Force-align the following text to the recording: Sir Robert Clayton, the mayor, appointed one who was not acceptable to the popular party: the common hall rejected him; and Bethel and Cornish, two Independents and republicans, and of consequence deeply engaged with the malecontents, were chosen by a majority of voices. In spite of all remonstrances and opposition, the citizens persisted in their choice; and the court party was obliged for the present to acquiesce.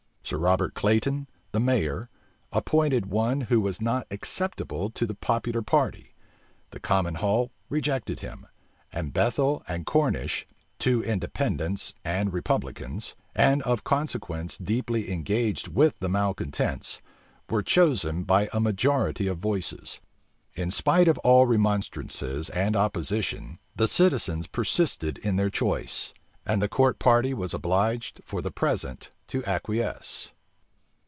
Sir 0.23 0.37
Robert 0.37 0.73
Clayton, 0.75 1.27
the 1.51 1.59
mayor, 1.59 2.09
appointed 2.53 3.07
one 3.07 3.41
who 3.41 3.59
was 3.59 3.81
not 3.81 4.07
acceptable 4.09 4.89
to 4.91 5.05
the 5.05 5.15
popular 5.15 5.61
party: 5.61 6.15
the 6.69 6.79
common 6.79 7.15
hall 7.15 7.51
rejected 7.67 8.21
him; 8.21 8.47
and 8.93 9.11
Bethel 9.11 9.61
and 9.67 9.85
Cornish, 9.85 10.47
two 10.79 11.03
Independents 11.03 11.93
and 12.05 12.31
republicans, 12.31 13.13
and 13.35 13.61
of 13.63 13.83
consequence 13.83 14.57
deeply 14.57 15.11
engaged 15.11 15.67
with 15.67 15.99
the 15.99 16.07
malecontents, 16.07 17.01
were 17.49 17.63
chosen 17.63 18.23
by 18.23 18.47
a 18.53 18.59
majority 18.61 19.27
of 19.27 19.37
voices. 19.37 19.99
In 20.53 20.71
spite 20.71 21.09
of 21.09 21.17
all 21.19 21.45
remonstrances 21.45 22.49
and 22.51 22.77
opposition, 22.77 23.59
the 23.75 23.87
citizens 23.87 24.47
persisted 24.47 25.17
in 25.17 25.35
their 25.35 25.49
choice; 25.49 26.13
and 26.45 26.59
the 26.61 26.69
court 26.69 26.97
party 26.97 27.33
was 27.35 27.53
obliged 27.53 28.19
for 28.25 28.41
the 28.41 28.49
present 28.49 29.09
to 29.27 29.45
acquiesce. 29.45 30.29